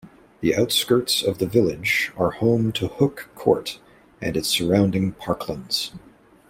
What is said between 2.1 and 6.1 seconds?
are home to Hooke Court and its surrounding parklands.